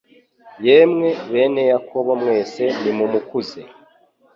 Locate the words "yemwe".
0.67-1.09